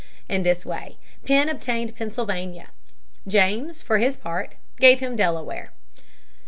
[0.27, 0.97] In this way
[1.27, 2.69] Penn obtained Pennsylvania.
[3.27, 5.69] James, for his part, gave him Delaware.